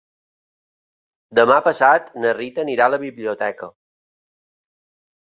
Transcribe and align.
Demà 1.41 1.59
passat 1.69 2.11
na 2.25 2.33
Rita 2.39 2.67
anirà 2.67 2.91
a 2.91 2.95
la 2.97 3.03
biblioteca. 3.07 3.73